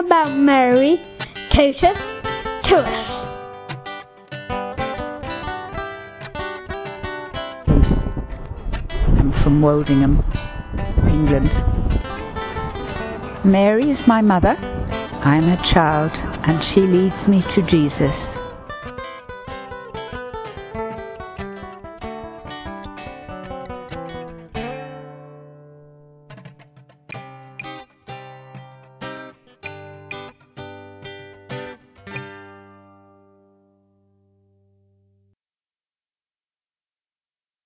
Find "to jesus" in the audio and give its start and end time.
17.54-18.29